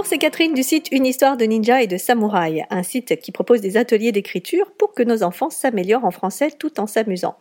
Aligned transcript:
Bonjour, 0.00 0.08
c'est 0.08 0.16
Catherine 0.16 0.54
du 0.54 0.62
site 0.62 0.88
Une 0.92 1.04
histoire 1.04 1.36
de 1.36 1.44
ninja 1.44 1.82
et 1.82 1.86
de 1.86 1.98
samouraï, 1.98 2.64
un 2.70 2.82
site 2.82 3.20
qui 3.20 3.32
propose 3.32 3.60
des 3.60 3.76
ateliers 3.76 4.12
d'écriture 4.12 4.72
pour 4.78 4.94
que 4.94 5.02
nos 5.02 5.22
enfants 5.22 5.50
s'améliorent 5.50 6.06
en 6.06 6.10
français 6.10 6.50
tout 6.58 6.80
en 6.80 6.86
s'amusant 6.86 7.36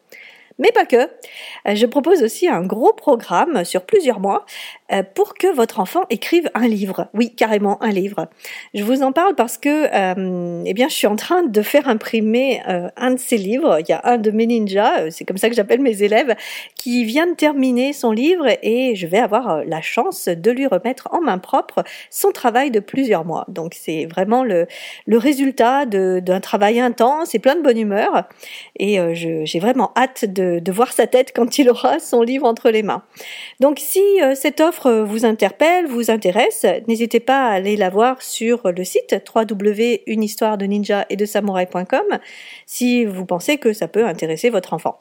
mais 0.59 0.71
pas 0.71 0.85
que. 0.85 0.97
Euh, 0.97 1.75
je 1.75 1.85
propose 1.85 2.21
aussi 2.21 2.47
un 2.47 2.61
gros 2.61 2.93
programme 2.93 3.63
sur 3.63 3.85
plusieurs 3.85 4.19
mois 4.19 4.45
pour 5.15 5.35
que 5.35 5.53
votre 5.53 5.79
enfant 5.79 6.03
écrive 6.09 6.49
un 6.55 6.67
livre. 6.67 7.07
Oui, 7.13 7.33
carrément 7.35 7.81
un 7.83 7.91
livre. 7.91 8.27
Je 8.73 8.83
vous 8.83 9.03
en 9.03 9.11
parle 9.11 9.35
parce 9.35 9.57
que, 9.57 9.69
euh, 9.69 10.63
eh 10.65 10.73
bien, 10.73 10.87
je 10.87 10.95
suis 10.95 11.07
en 11.07 11.15
train 11.15 11.43
de 11.43 11.61
faire 11.61 11.87
imprimer 11.87 12.61
un 12.65 13.11
de 13.11 13.19
ces 13.19 13.37
livres. 13.37 13.79
Il 13.79 13.89
y 13.89 13.93
a 13.93 14.01
un 14.03 14.17
de 14.17 14.31
mes 14.31 14.47
ninjas, 14.47 15.11
c'est 15.11 15.25
comme 15.25 15.37
ça 15.37 15.49
que 15.49 15.55
j'appelle 15.55 15.81
mes 15.81 16.01
élèves, 16.03 16.35
qui 16.75 17.05
vient 17.05 17.27
de 17.27 17.35
terminer 17.35 17.93
son 17.93 18.11
livre 18.11 18.47
et 18.61 18.95
je 18.95 19.07
vais 19.07 19.19
avoir 19.19 19.63
la 19.65 19.81
chance 19.81 20.27
de 20.27 20.51
lui 20.51 20.67
remettre 20.67 21.07
en 21.11 21.21
main 21.21 21.37
propre 21.37 21.83
son 22.09 22.31
travail 22.31 22.71
de 22.71 22.79
plusieurs 22.79 23.25
mois. 23.25 23.45
Donc 23.47 23.75
c'est 23.79 24.05
vraiment 24.05 24.43
le, 24.43 24.67
le 25.05 25.17
résultat 25.17 25.85
d'un 25.85 26.39
travail 26.39 26.79
intense 26.79 27.35
et 27.35 27.39
plein 27.39 27.55
de 27.55 27.61
bonne 27.61 27.77
humeur. 27.77 28.27
Et 28.77 28.99
j'ai 29.13 29.59
vraiment 29.59 29.91
hâte 29.95 30.25
de 30.25 30.39
de, 30.59 30.71
voir 30.71 30.91
sa 30.91 31.07
tête 31.07 31.31
quand 31.35 31.57
il 31.57 31.69
aura 31.69 31.99
son 31.99 32.21
livre 32.21 32.45
entre 32.45 32.69
les 32.69 32.83
mains. 32.83 33.03
Donc 33.59 33.79
si 33.79 34.01
euh, 34.21 34.35
cette 34.35 34.61
offre 34.61 34.78
vous 34.87 35.25
interpelle, 35.25 35.87
vous 35.87 36.11
intéresse, 36.11 36.65
n'hésitez 36.87 37.19
pas 37.19 37.47
à 37.47 37.51
aller 37.51 37.75
la 37.75 37.89
voir 37.89 38.21
sur 38.21 38.71
le 38.71 38.83
site 38.83 39.15
www.unehistoiredeninja 39.35 41.05
et 41.09 41.15
de 41.15 41.25
samouraï.com 41.25 42.19
si 42.65 43.05
vous 43.05 43.25
pensez 43.25 43.57
que 43.57 43.73
ça 43.73 43.87
peut 43.87 44.05
intéresser 44.05 44.49
votre 44.49 44.73
enfant. 44.73 44.99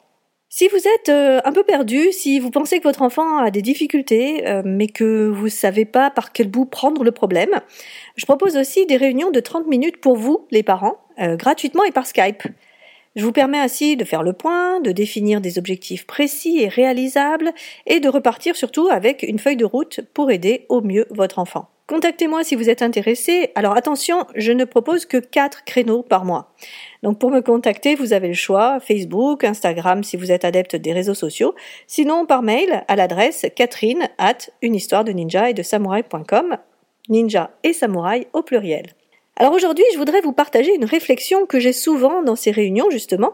Si 0.51 0.67
vous 0.67 0.77
êtes 0.77 1.09
euh, 1.09 1.39
un 1.45 1.51
peu 1.51 1.63
perdu, 1.63 2.11
si 2.11 2.39
vous 2.39 2.49
pensez 2.49 2.79
que 2.79 2.83
votre 2.83 3.03
enfant 3.03 3.37
a 3.37 3.51
des 3.51 3.61
difficultés, 3.61 4.47
euh, 4.47 4.63
mais 4.65 4.87
que 4.87 5.27
vous 5.27 5.45
ne 5.45 5.49
savez 5.49 5.85
pas 5.85 6.09
par 6.09 6.31
quel 6.31 6.47
bout 6.47 6.65
prendre 6.65 7.03
le 7.03 7.11
problème, 7.11 7.61
je 8.15 8.25
propose 8.25 8.57
aussi 8.57 8.87
des 8.87 8.97
réunions 8.97 9.29
de 9.29 9.39
30 9.39 9.67
minutes 9.67 10.01
pour 10.01 10.17
vous, 10.17 10.47
les 10.49 10.63
parents, 10.63 10.97
gratuitement 11.19 11.83
et 11.83 11.91
par 11.91 12.07
Skype. 12.07 12.43
Je 13.15 13.25
vous 13.25 13.31
permets 13.31 13.59
ainsi 13.59 13.97
de 13.97 14.05
faire 14.05 14.23
le 14.23 14.33
point, 14.33 14.79
de 14.81 14.91
définir 14.91 15.41
des 15.41 15.57
objectifs 15.57 16.05
précis 16.05 16.59
et 16.61 16.67
réalisables 16.67 17.51
et 17.87 17.99
de 17.99 18.07
repartir 18.07 18.55
surtout 18.55 18.87
avec 18.89 19.23
une 19.23 19.39
feuille 19.39 19.57
de 19.57 19.65
route 19.65 20.01
pour 20.13 20.31
aider 20.31 20.65
au 20.69 20.81
mieux 20.81 21.05
votre 21.09 21.39
enfant. 21.39 21.69
Contactez-moi 21.87 22.43
si 22.43 22.53
vous 22.53 22.69
êtes 22.69 22.83
intéressé. 22.83 23.49
Alors 23.55 23.75
attention, 23.75 24.27
je 24.35 24.51
ne 24.51 24.63
propose 24.63 25.07
que 25.07 25.17
4 25.17 25.65
créneaux 25.65 26.03
par 26.03 26.23
mois. 26.23 26.53
Donc 27.01 27.17
pour 27.17 27.31
me 27.31 27.41
contacter, 27.41 27.95
vous 27.95 28.13
avez 28.13 28.27
le 28.27 28.35
choix 28.35 28.79
Facebook, 28.79 29.43
Instagram 29.43 30.03
si 30.03 30.15
vous 30.15 30.31
êtes 30.31 30.45
adepte 30.45 30.75
des 30.75 30.93
réseaux 30.93 31.15
sociaux, 31.15 31.55
sinon 31.87 32.27
par 32.27 32.43
mail 32.43 32.83
à 32.87 32.95
l'adresse 32.95 33.47
catherine 33.55 34.07
at 34.19 34.37
une 34.61 34.75
histoire 34.75 35.03
de 35.03 35.13
ninja 35.13 35.49
et 35.49 35.55
de 35.55 35.63
samouraï.com, 35.63 36.57
ninja 37.09 37.49
et 37.63 37.73
samouraï 37.73 38.27
au 38.33 38.43
pluriel. 38.43 38.93
Alors 39.41 39.53
aujourd'hui, 39.53 39.85
je 39.93 39.97
voudrais 39.97 40.19
vous 40.19 40.33
partager 40.33 40.75
une 40.75 40.83
réflexion 40.83 41.45
que 41.45 41.59
j'ai 41.59 41.71
souvent 41.71 42.23
dans 42.23 42.35
ces 42.35 42.51
réunions, 42.51 42.89
justement. 42.89 43.33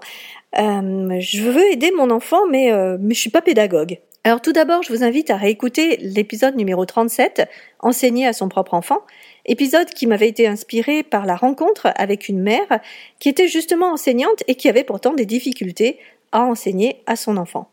Euh, 0.56 1.20
je 1.20 1.42
veux 1.42 1.72
aider 1.72 1.90
mon 1.90 2.12
enfant, 2.12 2.46
mais, 2.48 2.72
euh, 2.72 2.98
mais 3.00 3.16
je 3.16 3.20
suis 3.20 3.32
pas 3.32 3.42
pédagogue. 3.42 3.98
Alors 4.24 4.40
tout 4.40 4.54
d'abord, 4.54 4.84
je 4.84 4.94
vous 4.94 5.04
invite 5.04 5.32
à 5.32 5.36
réécouter 5.36 5.98
l'épisode 5.98 6.56
numéro 6.56 6.86
37, 6.86 7.50
Enseigner 7.80 8.28
à 8.28 8.34
son 8.34 8.50
propre 8.50 8.76
enfant, 8.76 9.02
épisode 9.48 9.90
qui 9.90 10.06
m'avait 10.06 10.28
été 10.30 10.46
inspiré 10.48 11.02
par 11.02 11.26
la 11.26 11.36
rencontre 11.36 11.88
avec 11.96 12.30
une 12.30 12.40
mère 12.40 12.80
qui 13.20 13.30
était 13.30 13.48
justement 13.48 13.92
enseignante 13.92 14.44
et 14.48 14.56
qui 14.56 14.70
avait 14.70 14.84
pourtant 14.84 15.14
des 15.14 15.26
difficultés 15.26 15.98
à 16.32 16.44
enseigner 16.44 17.02
à 17.08 17.16
son 17.16 17.38
enfant. 17.38 17.70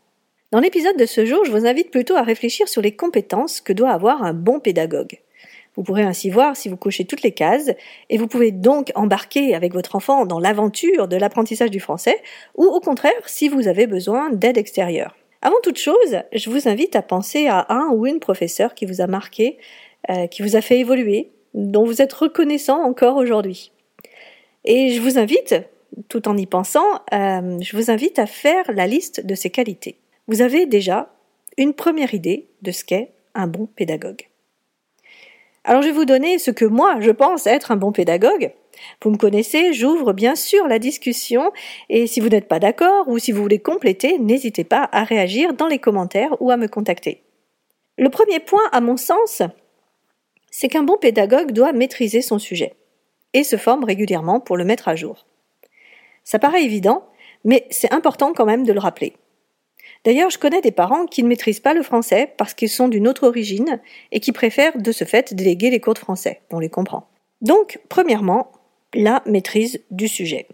Dans 0.53 0.61
l'épisode 0.61 0.97
de 0.97 1.07
ce 1.07 1.27
jour, 1.27 1.45
je 1.45 1.51
vous 1.51 1.67
invite 1.67 1.91
plutôt 1.91 2.17
à 2.17 2.23
réfléchir 2.23 2.69
sur 2.69 2.81
les 2.81 2.95
compétences 2.97 3.61
que 3.61 3.73
doit 3.75 3.91
avoir 3.91 4.23
un 4.23 4.35
bon 4.35 4.59
pédagogue. 4.59 5.19
Vous 5.77 5.83
pourrez 5.83 6.03
ainsi 6.03 6.29
voir 6.29 6.57
si 6.57 6.69
vous 6.69 6.77
cochez 6.77 7.05
toutes 7.05 7.23
les 7.23 7.33
cases 7.33 7.71
et 8.11 8.19
vous 8.19 8.27
pouvez 8.27 8.51
donc 8.51 8.93
embarquer 8.95 9.55
avec 9.55 9.73
votre 9.73 9.97
enfant 9.97 10.27
dans 10.27 10.39
l'aventure 10.39 11.09
de 11.09 11.17
l'apprentissage 11.17 11.71
du 11.71 11.81
français 11.81 12.21
ou 12.57 12.65
au 12.65 12.81
contraire 12.81 13.13
si 13.27 13.49
vous 13.49 13.69
avez 13.69 13.87
besoin 13.87 14.31
d'aide 14.31 14.59
extérieure. 14.59 15.17
Avant 15.41 15.57
toute 15.63 15.79
chose, 15.79 16.23
je 16.33 16.51
vous 16.51 16.69
invite 16.69 16.95
à 16.95 17.03
penser 17.03 17.49
à 17.49 17.67
un 17.71 17.89
ou 17.91 18.07
une 18.07 18.21
professeur 18.21 18.75
qui 18.75 18.87
vous 18.87 19.01
a 19.01 19.07
marqué, 19.07 19.59
euh, 20.11 20.27
qui 20.27 20.43
vous 20.43 20.57
a 20.57 20.61
fait 20.61 20.79
évoluer, 20.79 21.33
dont 21.55 21.85
vous 21.85 22.01
êtes 22.01 22.13
reconnaissant 22.13 22.83
encore 22.83 23.17
aujourd'hui. 23.17 23.73
Et 24.65 24.91
je 24.91 25.01
vous 25.01 25.19
invite, 25.19 25.57
tout 26.09 26.29
en 26.29 26.37
y 26.37 26.47
pensant, 26.47 26.87
euh, 27.13 27.59
je 27.61 27.77
vous 27.77 27.91
invite 27.91 28.19
à 28.19 28.27
faire 28.27 28.71
la 28.73 28.87
liste 28.87 29.27
de 29.27 29.35
ces 29.35 29.51
qualités. 29.51 29.99
Vous 30.29 30.43
avez 30.43 30.67
déjà 30.67 31.13
une 31.59 31.75
première 31.75 32.15
idée 32.15 32.47
de 32.63 32.71
ce 32.71 32.85
qu'est 32.85 33.11
un 33.35 33.49
bon 33.49 33.67
pédagogue. 33.67 34.29
Alors 35.65 35.83
je 35.83 35.89
vais 35.89 35.93
vous 35.93 36.05
donner 36.05 36.39
ce 36.39 36.51
que 36.51 36.65
moi 36.65 36.97
je 37.01 37.11
pense 37.11 37.47
être 37.47 37.71
un 37.71 37.77
bon 37.77 37.93
pédagogue. 37.93 38.53
Vous 39.03 39.11
me 39.11 39.17
connaissez, 39.17 39.73
j'ouvre 39.73 40.13
bien 40.13 40.35
sûr 40.35 40.67
la 40.67 40.79
discussion 40.79 41.53
et 41.89 42.07
si 42.07 42.21
vous 42.21 42.29
n'êtes 42.29 42.49
pas 42.49 42.59
d'accord 42.59 43.07
ou 43.09 43.19
si 43.19 43.31
vous 43.31 43.43
voulez 43.43 43.61
compléter, 43.61 44.19
n'hésitez 44.19 44.65
pas 44.65 44.89
à 44.93 45.05
réagir 45.05 45.55
dans 45.55 45.69
les 45.69 45.79
commentaires 45.79 46.41
ou 46.41 46.51
à 46.51 46.57
me 46.57 46.67
contacter. 46.67 47.23
Le 47.97 48.09
premier 48.09 48.41
point, 48.41 48.63
à 48.73 48.81
mon 48.81 48.97
sens, 48.97 49.43
c'est 50.51 50.69
qu'un 50.69 50.83
bon 50.83 50.97
pédagogue 50.97 51.53
doit 51.53 51.73
maîtriser 51.73 52.23
son 52.23 52.39
sujet 52.39 52.75
et 53.33 53.45
se 53.45 53.57
forme 53.57 53.85
régulièrement 53.85 54.41
pour 54.41 54.57
le 54.57 54.65
mettre 54.65 54.89
à 54.89 54.97
jour. 54.97 55.27
Ça 56.25 56.39
paraît 56.39 56.65
évident, 56.65 57.07
mais 57.45 57.67
c'est 57.71 57.93
important 57.93 58.33
quand 58.33 58.47
même 58.47 58.65
de 58.65 58.73
le 58.73 58.81
rappeler. 58.81 59.15
D'ailleurs, 60.05 60.31
je 60.31 60.39
connais 60.39 60.61
des 60.61 60.73
parents 60.73 61.07
qui 61.07 61.23
ne 61.23 61.29
maîtrisent 61.29 61.61
pas 61.61 61.75
le 61.75 61.83
français 61.83 62.33
parce 62.37 62.55
qu'ils 62.55 62.69
sont 62.69 62.89
d'une 62.89 63.07
autre 63.07 63.27
origine 63.27 63.81
et 64.11 64.21
qui 64.21 64.33
préfèrent 64.33 64.77
de 64.79 64.93
ce 64.93 65.05
fait 65.05 65.35
déléguer 65.35 65.71
les 65.71 65.81
cours 65.81 65.95
de 65.95 66.01
français. 66.01 66.41
On 66.51 66.59
les 66.59 66.69
comprend. 66.69 67.07
Donc, 67.41 67.79
premièrement, 67.89 68.51
la 68.95 69.23
maîtrise 69.27 69.81
du 69.91 70.09
sujet. 70.09 70.49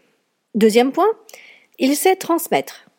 Deuxième 0.54 0.92
point, 0.92 1.08
il 1.78 1.97
sait 1.97 2.16
transmettre. 2.16 2.91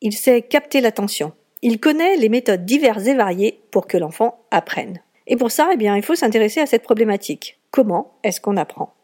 Il 0.00 0.12
sait 0.12 0.42
capter 0.42 0.80
l'attention. 0.80 1.32
Il 1.62 1.80
connaît 1.80 2.16
les 2.16 2.28
méthodes 2.28 2.64
diverses 2.64 3.06
et 3.06 3.14
variées 3.14 3.60
pour 3.70 3.86
que 3.86 3.96
l'enfant 3.96 4.44
apprenne. 4.50 5.00
Et 5.26 5.36
pour 5.36 5.50
ça, 5.50 5.70
eh 5.72 5.84
il 5.84 6.02
faut 6.02 6.14
s'intéresser 6.14 6.60
à 6.60 6.66
cette 6.66 6.82
problématique. 6.82 7.58
Comment 7.70 8.18
est-ce 8.22 8.40
qu'on 8.40 8.56
apprend? 8.56 8.94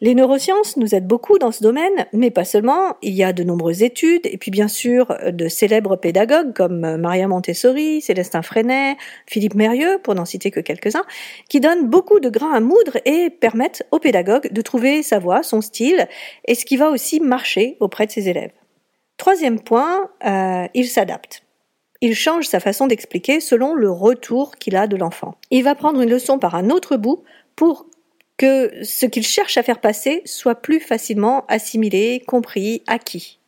Les 0.00 0.14
neurosciences 0.14 0.76
nous 0.76 0.94
aident 0.94 1.06
beaucoup 1.06 1.38
dans 1.38 1.52
ce 1.52 1.62
domaine, 1.62 2.06
mais 2.12 2.30
pas 2.30 2.44
seulement. 2.44 2.96
Il 3.00 3.14
y 3.14 3.24
a 3.24 3.32
de 3.32 3.42
nombreuses 3.42 3.82
études, 3.82 4.26
et 4.26 4.36
puis 4.36 4.50
bien 4.50 4.68
sûr 4.68 5.16
de 5.26 5.48
célèbres 5.48 5.96
pédagogues 5.96 6.52
comme 6.52 6.96
Maria 6.96 7.28
Montessori, 7.28 8.02
Célestin 8.02 8.42
Freinet, 8.42 8.96
Philippe 9.26 9.54
Mérieux, 9.54 9.98
pour 10.02 10.14
n'en 10.14 10.26
citer 10.26 10.50
que 10.50 10.60
quelques-uns, 10.60 11.04
qui 11.48 11.60
donnent 11.60 11.88
beaucoup 11.88 12.20
de 12.20 12.28
grains 12.28 12.52
à 12.52 12.60
moudre 12.60 12.98
et 13.06 13.30
permettent 13.30 13.86
aux 13.90 13.98
pédagogues 13.98 14.52
de 14.52 14.60
trouver 14.60 15.02
sa 15.02 15.18
voie, 15.18 15.42
son 15.42 15.62
style, 15.62 16.06
et 16.46 16.54
ce 16.54 16.66
qui 16.66 16.76
va 16.76 16.90
aussi 16.90 17.20
marcher 17.20 17.78
auprès 17.80 18.06
de 18.06 18.12
ses 18.12 18.28
élèves. 18.28 18.52
Troisième 19.16 19.60
point, 19.60 20.10
euh, 20.26 20.66
il 20.74 20.88
s'adapte. 20.88 21.42
Il 22.02 22.14
change 22.14 22.46
sa 22.46 22.60
façon 22.60 22.86
d'expliquer 22.86 23.40
selon 23.40 23.74
le 23.74 23.90
retour 23.90 24.56
qu'il 24.56 24.76
a 24.76 24.86
de 24.86 24.96
l'enfant. 24.96 25.36
Il 25.50 25.64
va 25.64 25.74
prendre 25.74 26.02
une 26.02 26.10
leçon 26.10 26.38
par 26.38 26.54
un 26.54 26.68
autre 26.68 26.98
bout 26.98 27.22
pour 27.56 27.86
que 28.36 28.84
ce 28.84 29.06
qu'il 29.06 29.24
cherche 29.24 29.56
à 29.56 29.62
faire 29.62 29.80
passer 29.80 30.22
soit 30.24 30.56
plus 30.56 30.80
facilement 30.80 31.44
assimilé, 31.48 32.22
compris, 32.26 32.82
acquis. 32.86 33.38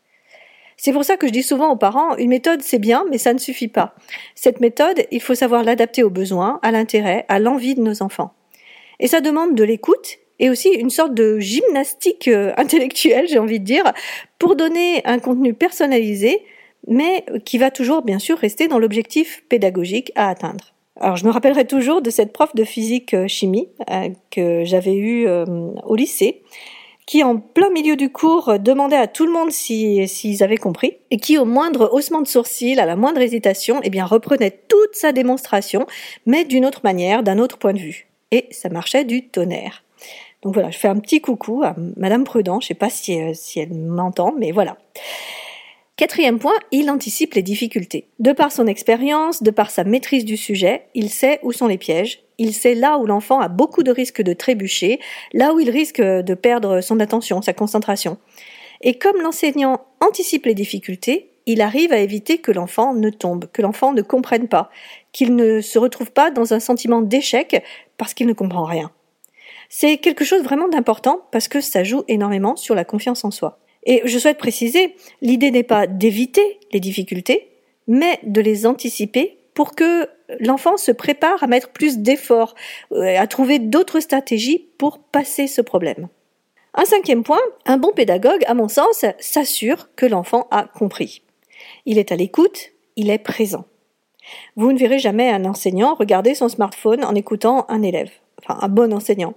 C'est 0.76 0.92
pour 0.92 1.04
ça 1.04 1.16
que 1.16 1.26
je 1.26 1.32
dis 1.32 1.42
souvent 1.42 1.70
aux 1.70 1.76
parents, 1.76 2.16
une 2.16 2.28
méthode 2.28 2.62
c'est 2.62 2.78
bien, 2.78 3.04
mais 3.10 3.18
ça 3.18 3.32
ne 3.32 3.38
suffit 3.38 3.68
pas. 3.68 3.94
Cette 4.36 4.60
méthode, 4.60 5.06
il 5.10 5.20
faut 5.20 5.34
savoir 5.34 5.64
l'adapter 5.64 6.04
aux 6.04 6.10
besoins, 6.10 6.60
à 6.62 6.70
l'intérêt, 6.70 7.24
à 7.28 7.40
l'envie 7.40 7.74
de 7.74 7.82
nos 7.82 8.02
enfants. 8.02 8.32
Et 9.00 9.08
ça 9.08 9.20
demande 9.20 9.56
de 9.56 9.64
l'écoute 9.64 10.18
et 10.38 10.50
aussi 10.50 10.68
une 10.68 10.90
sorte 10.90 11.14
de 11.14 11.40
gymnastique 11.40 12.28
euh, 12.28 12.52
intellectuelle, 12.56 13.26
j'ai 13.28 13.40
envie 13.40 13.58
de 13.58 13.64
dire, 13.64 13.92
pour 14.38 14.54
donner 14.54 15.02
un 15.04 15.18
contenu 15.18 15.52
personnalisé, 15.52 16.42
mais 16.86 17.24
qui 17.44 17.58
va 17.58 17.72
toujours 17.72 18.02
bien 18.02 18.20
sûr 18.20 18.38
rester 18.38 18.68
dans 18.68 18.78
l'objectif 18.78 19.42
pédagogique 19.48 20.12
à 20.14 20.28
atteindre. 20.28 20.74
Alors 21.00 21.16
je 21.16 21.24
me 21.24 21.30
rappellerai 21.30 21.64
toujours 21.66 22.02
de 22.02 22.10
cette 22.10 22.32
prof 22.32 22.54
de 22.54 22.64
physique 22.64 23.14
euh, 23.14 23.28
chimie 23.28 23.68
euh, 23.90 24.08
que 24.30 24.64
j'avais 24.64 24.94
eue 24.94 25.28
euh, 25.28 25.44
au 25.84 25.94
lycée, 25.94 26.42
qui 27.06 27.22
en 27.22 27.38
plein 27.38 27.70
milieu 27.70 27.94
du 27.94 28.10
cours 28.10 28.58
demandait 28.58 28.96
à 28.96 29.06
tout 29.06 29.24
le 29.24 29.32
monde 29.32 29.50
s'ils 29.50 30.42
avaient 30.42 30.56
compris, 30.56 30.98
et 31.10 31.16
qui 31.18 31.38
au 31.38 31.44
moindre 31.44 31.88
haussement 31.92 32.20
de 32.20 32.26
sourcil, 32.26 32.80
à 32.80 32.86
la 32.86 32.96
moindre 32.96 33.20
hésitation, 33.20 33.80
eh 33.82 33.90
bien 33.90 34.04
reprenait 34.04 34.50
toute 34.50 34.94
sa 34.94 35.12
démonstration, 35.12 35.86
mais 36.26 36.44
d'une 36.44 36.66
autre 36.66 36.80
manière, 36.84 37.22
d'un 37.22 37.38
autre 37.38 37.58
point 37.58 37.72
de 37.72 37.78
vue. 37.78 38.08
Et 38.30 38.46
ça 38.50 38.68
marchait 38.68 39.04
du 39.04 39.26
tonnerre. 39.26 39.84
Donc 40.42 40.52
voilà, 40.52 40.70
je 40.70 40.78
fais 40.78 40.88
un 40.88 40.98
petit 40.98 41.20
coucou 41.20 41.62
à 41.64 41.74
Madame 41.96 42.24
Prudent, 42.24 42.60
je 42.60 42.68
sais 42.68 42.74
pas 42.74 42.90
si, 42.90 43.18
si 43.34 43.60
elle 43.60 43.72
m'entend, 43.72 44.34
mais 44.36 44.52
voilà. 44.52 44.76
Quatrième 45.98 46.38
point, 46.38 46.54
il 46.70 46.92
anticipe 46.92 47.34
les 47.34 47.42
difficultés. 47.42 48.06
De 48.20 48.30
par 48.30 48.52
son 48.52 48.68
expérience, 48.68 49.42
de 49.42 49.50
par 49.50 49.68
sa 49.72 49.82
maîtrise 49.82 50.24
du 50.24 50.36
sujet, 50.36 50.84
il 50.94 51.10
sait 51.10 51.40
où 51.42 51.50
sont 51.50 51.66
les 51.66 51.76
pièges, 51.76 52.22
il 52.38 52.54
sait 52.54 52.76
là 52.76 52.98
où 52.98 53.06
l'enfant 53.06 53.40
a 53.40 53.48
beaucoup 53.48 53.82
de 53.82 53.90
risques 53.90 54.22
de 54.22 54.32
trébucher, 54.32 55.00
là 55.32 55.52
où 55.52 55.58
il 55.58 55.70
risque 55.70 56.00
de 56.00 56.34
perdre 56.34 56.82
son 56.82 57.00
attention, 57.00 57.42
sa 57.42 57.52
concentration. 57.52 58.16
Et 58.80 58.94
comme 58.96 59.20
l'enseignant 59.20 59.86
anticipe 60.00 60.46
les 60.46 60.54
difficultés, 60.54 61.32
il 61.46 61.60
arrive 61.60 61.92
à 61.92 61.98
éviter 61.98 62.38
que 62.38 62.52
l'enfant 62.52 62.94
ne 62.94 63.10
tombe, 63.10 63.46
que 63.52 63.60
l'enfant 63.60 63.92
ne 63.92 64.02
comprenne 64.02 64.46
pas, 64.46 64.70
qu'il 65.10 65.34
ne 65.34 65.60
se 65.60 65.80
retrouve 65.80 66.12
pas 66.12 66.30
dans 66.30 66.54
un 66.54 66.60
sentiment 66.60 67.02
d'échec 67.02 67.60
parce 67.96 68.14
qu'il 68.14 68.28
ne 68.28 68.34
comprend 68.34 68.62
rien. 68.62 68.92
C'est 69.68 69.96
quelque 69.96 70.24
chose 70.24 70.44
vraiment 70.44 70.68
d'important 70.68 71.22
parce 71.32 71.48
que 71.48 71.60
ça 71.60 71.82
joue 71.82 72.04
énormément 72.06 72.54
sur 72.54 72.76
la 72.76 72.84
confiance 72.84 73.24
en 73.24 73.32
soi. 73.32 73.58
Et 73.84 74.02
je 74.04 74.18
souhaite 74.18 74.38
préciser, 74.38 74.94
l'idée 75.22 75.50
n'est 75.50 75.62
pas 75.62 75.86
d'éviter 75.86 76.60
les 76.72 76.80
difficultés, 76.80 77.48
mais 77.86 78.18
de 78.22 78.40
les 78.40 78.66
anticiper 78.66 79.38
pour 79.54 79.74
que 79.74 80.08
l'enfant 80.40 80.76
se 80.76 80.92
prépare 80.92 81.42
à 81.42 81.46
mettre 81.46 81.70
plus 81.70 81.98
d'efforts, 81.98 82.54
euh, 82.92 83.18
à 83.18 83.26
trouver 83.26 83.58
d'autres 83.58 84.00
stratégies 84.00 84.68
pour 84.78 84.98
passer 84.98 85.46
ce 85.46 85.62
problème. 85.62 86.08
Un 86.74 86.84
cinquième 86.84 87.24
point, 87.24 87.40
un 87.66 87.78
bon 87.78 87.92
pédagogue, 87.92 88.44
à 88.46 88.54
mon 88.54 88.68
sens, 88.68 89.04
s'assure 89.18 89.88
que 89.96 90.06
l'enfant 90.06 90.46
a 90.50 90.64
compris. 90.64 91.22
Il 91.86 91.98
est 91.98 92.12
à 92.12 92.16
l'écoute, 92.16 92.70
il 92.96 93.10
est 93.10 93.18
présent. 93.18 93.64
Vous 94.56 94.72
ne 94.72 94.78
verrez 94.78 94.98
jamais 94.98 95.30
un 95.30 95.44
enseignant 95.44 95.94
regarder 95.94 96.34
son 96.34 96.48
smartphone 96.48 97.04
en 97.04 97.14
écoutant 97.14 97.64
un 97.68 97.82
élève, 97.82 98.10
enfin 98.42 98.58
un 98.60 98.68
bon 98.68 98.92
enseignant. 98.92 99.34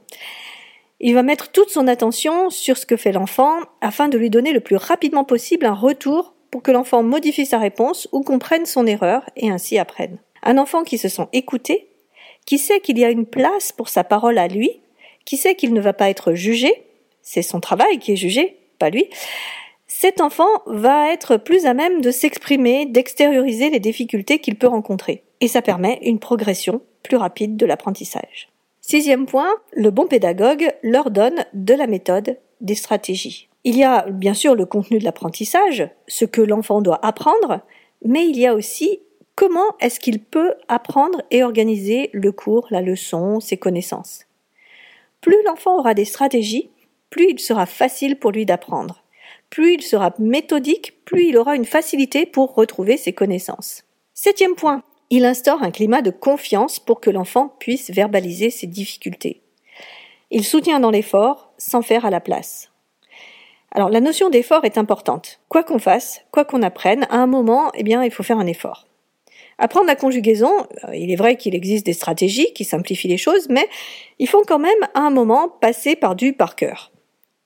Il 1.04 1.16
va 1.16 1.24
mettre 1.24 1.52
toute 1.52 1.72
son 1.72 1.88
attention 1.88 2.52
sur 2.52 2.78
ce 2.78 2.86
que 2.86 2.96
fait 2.96 3.12
l'enfant 3.12 3.58
afin 3.82 4.08
de 4.08 4.20
lui 4.20 4.30
donner 4.30 4.54
le 4.54 4.60
plus 4.60 4.76
rapidement 4.76 5.24
possible 5.24 5.66
un 5.66 5.74
retour 5.74 6.36
pour 6.52 6.62
que 6.62 6.70
l'enfant 6.70 7.02
modifie 7.02 7.48
sa 7.48 7.58
réponse 7.58 8.08
ou 8.12 8.22
comprenne 8.22 8.68
son 8.68 8.86
erreur 8.86 9.28
et 9.36 9.50
ainsi 9.50 9.80
apprenne. 9.80 10.20
Un 10.44 10.60
enfant 10.60 10.84
qui 10.84 11.00
se 11.00 11.10
sent 11.10 11.28
écouté, 11.34 11.88
qui 12.46 12.60
sait 12.60 12.82
qu'il 12.82 13.00
y 13.00 13.04
a 13.04 13.10
une 13.10 13.26
place 13.26 13.72
pour 13.72 13.90
sa 13.90 14.04
parole 14.04 14.38
à 14.38 14.48
lui, 14.48 14.80
qui 15.26 15.38
sait 15.38 15.56
qu'il 15.56 15.74
ne 15.74 15.82
va 15.82 15.94
pas 15.94 16.12
être 16.12 16.34
jugé, 16.34 16.72
c'est 17.24 17.42
son 17.42 17.60
travail 17.60 17.98
qui 17.98 18.12
est 18.12 18.18
jugé, 18.18 18.58
pas 18.78 18.92
lui, 18.92 19.10
cet 19.88 20.22
enfant 20.22 20.50
va 20.68 21.12
être 21.12 21.38
plus 21.38 21.66
à 21.66 21.74
même 21.74 22.02
de 22.02 22.12
s'exprimer, 22.12 22.86
d'extérioriser 22.86 23.72
les 23.72 23.80
difficultés 23.80 24.38
qu'il 24.38 24.56
peut 24.56 24.68
rencontrer. 24.68 25.24
Et 25.40 25.48
ça 25.48 25.64
permet 25.64 26.00
une 26.04 26.20
progression 26.20 26.82
plus 27.02 27.18
rapide 27.18 27.58
de 27.58 27.66
l'apprentissage. 27.66 28.52
Sixième 28.82 29.28
point, 29.28 29.54
le 29.74 29.92
bon 29.92 30.08
pédagogue 30.08 30.74
leur 30.82 31.12
donne 31.12 31.46
de 31.54 31.74
la 31.74 31.88
méthode, 31.88 32.38
des 32.62 32.76
stratégies. 32.76 33.48
Il 33.64 33.78
y 33.78 33.84
a 33.84 34.10
bien 34.10 34.34
sûr 34.34 34.56
le 34.56 34.66
contenu 34.66 34.98
de 34.98 35.04
l'apprentissage, 35.04 35.88
ce 36.08 36.26
que 36.26 36.42
l'enfant 36.42 36.82
doit 36.82 37.04
apprendre, 37.06 37.62
mais 38.04 38.28
il 38.28 38.38
y 38.38 38.48
a 38.48 38.56
aussi 38.56 39.00
comment 39.36 39.76
est-ce 39.80 40.00
qu'il 40.00 40.20
peut 40.20 40.56
apprendre 40.68 41.22
et 41.30 41.44
organiser 41.44 42.10
le 42.12 42.32
cours, 42.32 42.68
la 42.72 42.82
leçon, 42.82 43.40
ses 43.40 43.58
connaissances. 43.58 44.26
Plus 45.22 45.44
l'enfant 45.46 45.78
aura 45.78 45.94
des 45.94 46.06
stratégies, 46.06 46.72
plus 47.12 47.30
il 47.30 47.40
sera 47.40 47.68
facile 47.68 48.18
pour 48.18 48.32
lui 48.32 48.48
d'apprendre. 48.48 49.04
Plus 49.52 49.74
il 49.76 49.82
sera 49.84 50.14
méthodique, 50.18 51.04
plus 51.06 51.26
il 51.26 51.38
aura 51.38 51.56
une 51.56 51.66
facilité 51.66 52.26
pour 52.26 52.56
retrouver 52.56 52.98
ses 52.98 53.14
connaissances. 53.14 53.84
Septième 54.16 54.56
point, 54.56 54.84
il 55.12 55.26
instaure 55.26 55.62
un 55.62 55.72
climat 55.72 56.02
de 56.02 56.10
confiance 56.10 56.80
pour 56.80 57.02
que 57.02 57.10
l'enfant 57.10 57.54
puisse 57.60 57.92
verbaliser 57.92 58.50
ses 58.50 58.66
difficultés. 58.66 59.42
Il 60.32 60.46
soutient 60.46 60.80
dans 60.80 60.90
l'effort 60.90 61.52
sans 61.58 61.82
faire 61.82 62.06
à 62.06 62.10
la 62.10 62.22
place. 62.22 62.72
Alors 63.74 63.90
la 63.90 64.00
notion 64.00 64.30
d'effort 64.30 64.64
est 64.64 64.78
importante. 64.78 65.42
Quoi 65.50 65.64
qu'on 65.64 65.80
fasse, 65.80 66.22
quoi 66.32 66.46
qu'on 66.46 66.64
apprenne, 66.64 67.06
à 67.10 67.18
un 67.18 67.28
moment, 67.28 67.72
eh 67.76 67.84
bien, 67.84 68.04
il 68.04 68.12
faut 68.12 68.24
faire 68.24 68.40
un 68.40 68.48
effort. 68.48 68.88
Apprendre 69.58 69.86
la 69.86 69.98
conjugaison, 69.98 70.52
euh, 70.86 70.96
il 70.96 71.12
est 71.12 71.18
vrai 71.18 71.36
qu'il 71.36 71.56
existe 71.56 71.86
des 71.86 71.94
stratégies 71.94 72.54
qui 72.54 72.64
simplifient 72.64 73.10
les 73.10 73.18
choses, 73.18 73.48
mais 73.50 73.68
il 74.18 74.30
faut 74.30 74.44
quand 74.48 74.60
même 74.60 74.72
à 74.94 75.02
un 75.02 75.12
moment 75.12 75.50
passer 75.50 75.98
par 75.98 76.16
du 76.16 76.32
par 76.32 76.56
cœur. 76.56 76.92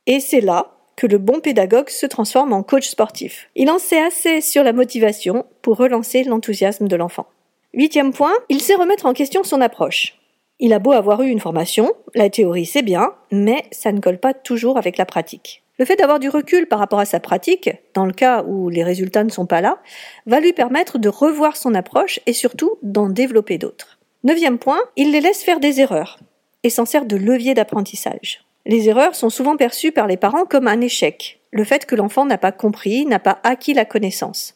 Et 0.05 0.19
c'est 0.19 0.39
là 0.39 0.77
que 0.95 1.07
le 1.07 1.17
bon 1.17 1.39
pédagogue 1.39 1.89
se 1.89 2.05
transforme 2.05 2.53
en 2.53 2.61
coach 2.61 2.87
sportif. 2.87 3.49
Il 3.55 3.71
en 3.71 3.79
sait 3.79 4.01
assez 4.01 4.39
sur 4.39 4.63
la 4.63 4.71
motivation 4.71 5.45
pour 5.63 5.77
relancer 5.77 6.23
l'enthousiasme 6.23 6.87
de 6.87 6.95
l'enfant. 6.95 7.25
Huitième 7.75 8.13
point, 8.13 8.33
il 8.47 8.61
sait 8.61 8.75
remettre 8.75 9.05
en 9.05 9.11
question 9.11 9.43
son 9.43 9.59
approche. 9.59 10.17
Il 10.61 10.71
a 10.71 10.79
beau 10.79 10.93
avoir 10.93 11.21
eu 11.23 11.27
une 11.27 11.41
formation, 11.41 11.91
la 12.13 12.29
théorie 12.29 12.65
c'est 12.65 12.83
bien, 12.83 13.11
mais 13.33 13.65
ça 13.71 13.91
ne 13.91 13.99
colle 13.99 14.17
pas 14.17 14.33
toujours 14.33 14.77
avec 14.77 14.97
la 14.97 15.05
pratique. 15.05 15.61
Le 15.77 15.83
fait 15.83 15.97
d'avoir 15.97 16.19
du 16.19 16.29
recul 16.29 16.67
par 16.67 16.79
rapport 16.79 16.99
à 16.99 17.05
sa 17.05 17.19
pratique, 17.19 17.69
dans 17.93 18.05
le 18.05 18.13
cas 18.13 18.43
où 18.43 18.69
les 18.69 18.81
résultats 18.81 19.25
ne 19.25 19.29
sont 19.29 19.45
pas 19.45 19.59
là, 19.59 19.79
va 20.25 20.39
lui 20.39 20.53
permettre 20.53 20.99
de 20.99 21.09
revoir 21.09 21.57
son 21.57 21.75
approche 21.75 22.21
et 22.25 22.31
surtout 22.31 22.77
d'en 22.81 23.09
développer 23.09 23.57
d'autres. 23.57 23.99
Neuvième 24.23 24.57
point, 24.57 24.79
il 24.95 25.11
les 25.11 25.19
laisse 25.19 25.43
faire 25.43 25.59
des 25.59 25.81
erreurs 25.81 26.17
et 26.63 26.69
s'en 26.69 26.85
sert 26.85 27.05
de 27.05 27.17
levier 27.17 27.55
d'apprentissage. 27.55 28.45
Les 28.65 28.87
erreurs 28.87 29.15
sont 29.15 29.29
souvent 29.29 29.57
perçues 29.57 29.91
par 29.91 30.07
les 30.07 30.15
parents 30.15 30.45
comme 30.45 30.69
un 30.69 30.79
échec, 30.79 31.41
le 31.51 31.65
fait 31.65 31.85
que 31.85 31.95
l'enfant 31.95 32.25
n'a 32.25 32.37
pas 32.37 32.53
compris, 32.53 33.05
n'a 33.05 33.19
pas 33.19 33.39
acquis 33.43 33.73
la 33.73 33.83
connaissance. 33.83 34.55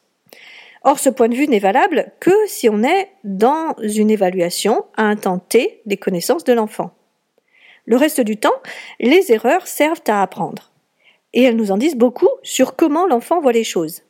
Or, 0.84 1.00
ce 1.00 1.10
point 1.10 1.28
de 1.28 1.36
vue 1.36 1.48
n'est 1.48 1.60
valable 1.60 2.12
que 2.20 2.32
si 2.48 2.70
on 2.70 2.84
est 2.84 3.10
dans 3.24 3.76
une 3.82 4.10
évaluation 4.10 4.86
à 4.96 5.04
un 5.04 5.16
temps 5.16 5.40
T 5.40 5.82
des 5.86 5.98
connaissances 5.98 6.44
de 6.44 6.54
l'enfant. 6.54 6.92
Le 7.86 7.98
reste 7.98 8.22
du 8.22 8.38
temps, 8.38 8.54
les 9.00 9.32
erreurs 9.32 9.68
servent 9.68 10.04
à 10.08 10.22
apprendre. 10.22 10.72
Et 11.34 11.44
elles 11.44 11.56
nous 11.56 11.72
en 11.72 11.78
disent 11.78 11.98
beaucoup 11.98 12.30
sur 12.44 12.76
comment 12.76 13.08
l'enfant 13.08 13.42
voit 13.42 13.52
les 13.52 13.64
choses. 13.64 14.04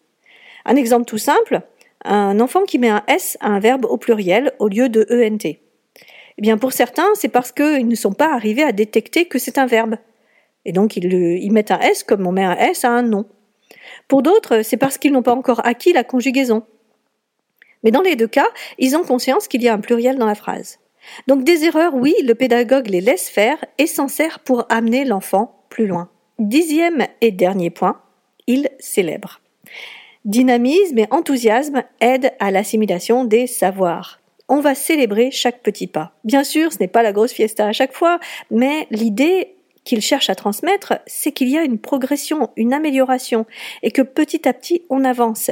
Un 0.65 0.75
exemple 0.75 1.05
tout 1.05 1.17
simple, 1.17 1.61
un 2.05 2.39
enfant 2.39 2.63
qui 2.63 2.79
met 2.79 2.89
un 2.89 3.03
S 3.07 3.37
à 3.41 3.47
un 3.47 3.59
verbe 3.59 3.85
au 3.85 3.97
pluriel 3.97 4.53
au 4.59 4.67
lieu 4.67 4.89
de 4.89 5.07
ENT. 5.09 5.45
Eh 5.45 6.41
bien, 6.41 6.57
pour 6.57 6.71
certains, 6.71 7.07
c'est 7.15 7.29
parce 7.29 7.51
qu'ils 7.51 7.87
ne 7.87 7.95
sont 7.95 8.13
pas 8.13 8.33
arrivés 8.33 8.63
à 8.63 8.71
détecter 8.71 9.25
que 9.25 9.39
c'est 9.39 9.57
un 9.57 9.65
verbe. 9.65 9.95
Et 10.65 10.71
donc, 10.71 10.95
ils, 10.95 11.51
mettent 11.51 11.71
un 11.71 11.79
S 11.79 12.03
comme 12.03 12.25
on 12.27 12.31
met 12.31 12.43
un 12.43 12.55
S 12.55 12.85
à 12.85 12.91
un 12.91 13.01
nom. 13.01 13.25
Pour 14.07 14.23
d'autres, 14.23 14.61
c'est 14.63 14.77
parce 14.77 14.97
qu'ils 14.97 15.11
n'ont 15.11 15.21
pas 15.21 15.35
encore 15.35 15.65
acquis 15.65 15.93
la 15.93 16.03
conjugaison. 16.03 16.63
Mais 17.83 17.91
dans 17.91 18.01
les 18.01 18.15
deux 18.15 18.27
cas, 18.27 18.47
ils 18.77 18.95
ont 18.95 19.03
conscience 19.03 19.47
qu'il 19.47 19.63
y 19.63 19.69
a 19.69 19.73
un 19.73 19.79
pluriel 19.79 20.17
dans 20.17 20.25
la 20.25 20.35
phrase. 20.35 20.79
Donc 21.27 21.43
des 21.43 21.63
erreurs, 21.63 21.95
oui, 21.95 22.13
le 22.23 22.35
pédagogue 22.35 22.87
les 22.87 23.01
laisse 23.01 23.29
faire 23.29 23.63
et 23.77 23.87
s'en 23.87 24.07
sert 24.07 24.39
pour 24.39 24.65
amener 24.69 25.05
l'enfant 25.05 25.63
plus 25.69 25.87
loin. 25.87 26.09
Dixième 26.39 27.07
et 27.21 27.31
dernier 27.31 27.69
point, 27.69 28.01
il 28.47 28.69
célèbre. 28.79 29.41
Dynamisme 30.25 30.99
et 30.99 31.07
enthousiasme 31.11 31.83
aident 32.01 32.31
à 32.39 32.51
l'assimilation 32.51 33.23
des 33.23 33.47
savoirs 33.47 34.19
on 34.49 34.59
va 34.59 34.75
célébrer 34.75 35.29
chaque 35.31 35.61
petit 35.61 35.87
pas. 35.87 36.11
Bien 36.23 36.43
sûr, 36.43 36.73
ce 36.73 36.79
n'est 36.79 36.87
pas 36.87 37.03
la 37.03 37.13
grosse 37.13 37.31
fiesta 37.31 37.67
à 37.67 37.71
chaque 37.71 37.93
fois, 37.93 38.19
mais 38.49 38.87
l'idée 38.89 39.55
qu'il 39.89 40.01
cherche 40.01 40.29
à 40.29 40.35
transmettre, 40.35 40.99
c'est 41.07 41.31
qu'il 41.31 41.49
y 41.49 41.57
a 41.57 41.63
une 41.63 41.79
progression, 41.79 42.51
une 42.55 42.73
amélioration, 42.73 43.47
et 43.81 43.89
que 43.89 44.03
petit 44.03 44.47
à 44.47 44.53
petit 44.53 44.83
on 44.91 45.03
avance. 45.03 45.49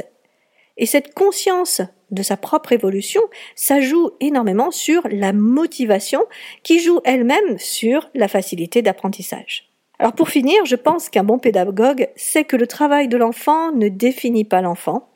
Et 0.76 0.86
cette 0.86 1.12
conscience 1.12 1.82
de 2.12 2.22
sa 2.22 2.36
propre 2.36 2.70
évolution, 2.70 3.20
ça 3.56 3.80
joue 3.80 4.12
énormément 4.20 4.70
sur 4.70 5.02
la 5.10 5.32
motivation 5.32 6.24
qui 6.62 6.78
joue 6.78 7.00
elle-même 7.04 7.58
sur 7.58 8.08
la 8.14 8.28
facilité 8.28 8.80
d'apprentissage. 8.80 9.72
Alors 9.98 10.12
pour 10.12 10.28
finir, 10.28 10.64
je 10.64 10.76
pense 10.76 11.08
qu'un 11.08 11.24
bon 11.24 11.40
pédagogue 11.40 12.08
sait 12.14 12.44
que 12.44 12.56
le 12.56 12.68
travail 12.68 13.08
de 13.08 13.16
l'enfant 13.16 13.72
ne 13.72 13.88
définit 13.88 14.44
pas 14.44 14.60
l'enfant, 14.60 15.08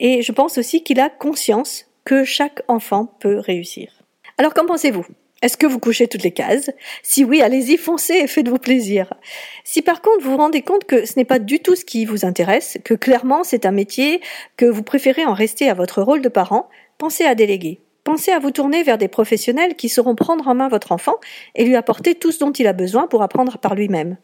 et 0.00 0.20
je 0.20 0.32
pense 0.32 0.58
aussi 0.58 0.84
qu'il 0.84 1.00
a 1.00 1.08
conscience 1.08 1.86
que 2.04 2.24
chaque 2.24 2.60
enfant 2.68 3.06
peut 3.20 3.38
réussir. 3.38 4.02
Alors 4.36 4.52
qu'en 4.52 4.66
pensez-vous? 4.66 5.06
Est-ce 5.44 5.58
que 5.58 5.66
vous 5.66 5.78
couchez 5.78 6.08
toutes 6.08 6.22
les 6.22 6.30
cases? 6.30 6.70
Si 7.02 7.22
oui, 7.22 7.42
allez-y, 7.42 7.76
foncez 7.76 8.14
et 8.14 8.26
faites-vous 8.26 8.56
plaisir. 8.56 9.12
Si 9.62 9.82
par 9.82 10.00
contre 10.00 10.24
vous 10.24 10.30
vous 10.30 10.36
rendez 10.38 10.62
compte 10.62 10.84
que 10.84 11.04
ce 11.04 11.18
n'est 11.18 11.26
pas 11.26 11.38
du 11.38 11.60
tout 11.60 11.76
ce 11.76 11.84
qui 11.84 12.06
vous 12.06 12.24
intéresse, 12.24 12.78
que 12.82 12.94
clairement 12.94 13.44
c'est 13.44 13.66
un 13.66 13.70
métier, 13.70 14.22
que 14.56 14.64
vous 14.64 14.82
préférez 14.82 15.26
en 15.26 15.34
rester 15.34 15.68
à 15.68 15.74
votre 15.74 16.00
rôle 16.00 16.22
de 16.22 16.30
parent, 16.30 16.70
pensez 16.96 17.24
à 17.24 17.34
déléguer. 17.34 17.82
Pensez 18.04 18.30
à 18.30 18.38
vous 18.38 18.52
tourner 18.52 18.82
vers 18.84 18.96
des 18.96 19.08
professionnels 19.08 19.76
qui 19.76 19.90
sauront 19.90 20.14
prendre 20.14 20.48
en 20.48 20.54
main 20.54 20.70
votre 20.70 20.92
enfant 20.92 21.16
et 21.54 21.66
lui 21.66 21.76
apporter 21.76 22.14
tout 22.14 22.32
ce 22.32 22.38
dont 22.38 22.52
il 22.52 22.66
a 22.66 22.72
besoin 22.72 23.06
pour 23.06 23.20
apprendre 23.20 23.58
par 23.58 23.74
lui-même. 23.74 24.16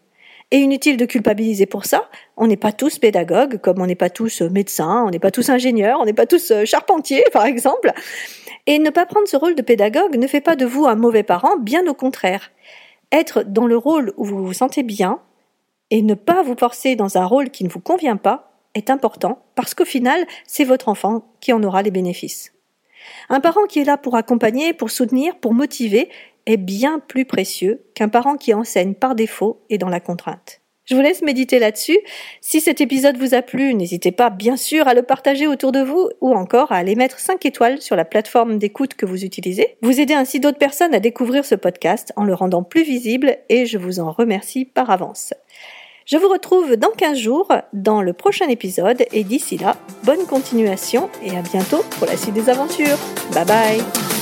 Et 0.53 0.61
inutile 0.61 0.97
de 0.97 1.05
culpabiliser 1.05 1.67
pour 1.67 1.85
ça. 1.85 2.09
On 2.39 2.47
n'est 2.47 2.57
pas 2.57 2.73
tous 2.73 2.99
pédagogues, 2.99 3.59
comme 3.59 3.83
on 3.83 3.87
n'est 3.87 3.95
pas 3.95 4.11
tous 4.11 4.41
médecins, 4.41 5.05
on 5.07 5.11
n'est 5.11 5.19
pas 5.19 5.31
tous 5.31 5.50
ingénieurs, 5.50 6.00
on 6.00 6.07
n'est 6.07 6.15
pas 6.15 6.27
tous 6.27 6.50
euh, 6.50 6.65
charpentiers, 6.65 7.25
par 7.33 7.45
exemple. 7.45 7.93
Et 8.71 8.79
ne 8.79 8.91
pas 8.91 9.05
prendre 9.05 9.27
ce 9.27 9.37
rôle 9.37 9.57
de 9.57 9.62
pédagogue 9.62 10.15
ne 10.15 10.29
fait 10.29 10.41
pas 10.41 10.55
de 10.55 10.65
vous 10.65 10.87
un 10.87 10.95
mauvais 10.95 11.25
parent, 11.25 11.57
bien 11.57 11.85
au 11.89 11.93
contraire. 11.93 12.53
Être 13.11 13.43
dans 13.43 13.67
le 13.67 13.77
rôle 13.77 14.15
où 14.17 14.25
vous 14.25 14.47
vous 14.47 14.53
sentez 14.53 14.85
bien 14.85 15.19
et 15.91 16.03
ne 16.03 16.15
pas 16.15 16.45
vous 16.45 16.55
forcer 16.57 16.95
dans 16.95 17.19
un 17.19 17.27
rôle 17.27 17.50
qui 17.50 17.65
ne 17.65 17.69
vous 17.69 17.81
convient 17.81 18.17
pas 18.17 18.53
est 18.77 18.89
important 18.89 19.43
parce 19.57 19.75
qu'au 19.75 19.85
final, 19.85 20.25
c'est 20.47 20.62
votre 20.62 20.89
enfant 20.89 21.25
qui 21.41 21.53
en 21.53 21.65
aura 21.65 21.83
les 21.83 21.91
bénéfices. 21.91 22.53
Un 23.29 23.41
parent 23.41 23.65
qui 23.65 23.81
est 23.81 23.85
là 23.85 23.97
pour 23.97 24.15
accompagner, 24.15 24.73
pour 24.73 24.93
soutenir, 24.93 25.37
pour 25.41 25.53
motiver, 25.53 26.09
est 26.47 26.57
bien 26.57 27.00
plus 27.00 27.25
précieux 27.25 27.83
qu'un 27.97 28.09
parent 28.09 28.37
qui 28.37 28.55
enseigne 28.55 28.95
par 28.95 29.17
défaut 29.17 29.61
et 29.69 29.79
dans 29.79 29.89
la 29.89 29.99
contrainte. 29.99 30.60
Je 30.91 30.97
vous 30.97 31.03
laisse 31.03 31.23
méditer 31.23 31.61
là-dessus. 31.61 32.01
Si 32.41 32.61
cet 32.61 32.81
épisode 32.81 33.17
vous 33.17 33.35
a 33.35 33.43
plu, 33.43 33.75
n'hésitez 33.75 34.11
pas 34.11 34.29
bien 34.29 34.57
sûr 34.57 34.89
à 34.89 34.95
le 34.95 35.03
partager 35.03 35.47
autour 35.47 35.71
de 35.71 35.79
vous 35.79 36.09
ou 36.21 36.35
encore 36.35 36.73
à 36.73 36.79
aller 36.79 36.97
mettre 36.97 37.21
5 37.21 37.47
étoiles 37.47 37.81
sur 37.81 37.95
la 37.95 38.05
plateforme 38.05 38.59
d'écoute 38.59 38.95
que 38.95 39.07
vous 39.07 39.25
utilisez. 39.25 39.77
Vous 39.83 40.01
aidez 40.01 40.15
ainsi 40.15 40.41
d'autres 40.41 40.59
personnes 40.59 40.93
à 40.93 40.99
découvrir 40.99 41.45
ce 41.45 41.55
podcast 41.55 42.13
en 42.17 42.25
le 42.25 42.35
rendant 42.35 42.65
plus 42.65 42.83
visible 42.83 43.37
et 43.49 43.67
je 43.67 43.79
vous 43.79 44.01
en 44.01 44.11
remercie 44.11 44.65
par 44.65 44.91
avance. 44.91 45.33
Je 46.07 46.17
vous 46.17 46.29
retrouve 46.29 46.75
dans 46.75 46.91
15 46.91 47.17
jours 47.17 47.53
dans 47.73 48.03
le 48.03 48.13
prochain 48.13 48.49
épisode 48.49 49.05
et 49.13 49.23
d'ici 49.23 49.59
là, 49.59 49.77
bonne 50.03 50.27
continuation 50.27 51.09
et 51.23 51.37
à 51.37 51.43
bientôt 51.43 51.85
pour 51.99 52.09
la 52.09 52.17
suite 52.17 52.35
des 52.35 52.51
aventures. 52.51 52.99
Bye 53.33 53.45
bye 53.45 54.20